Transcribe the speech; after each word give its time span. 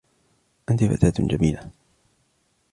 أنت 0.71 0.83
فتاة 0.83 1.23
جميلة. 1.25 1.71